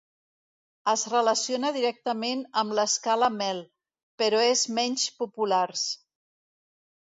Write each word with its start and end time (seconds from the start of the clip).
Es 0.93 1.03
relaciona 1.13 1.71
directament 1.75 2.41
amb 2.63 2.75
l'escala 2.81 3.31
mel, 3.37 3.61
però 4.23 4.43
és 4.57 4.67
menys 4.81 5.07
populars. 5.23 5.89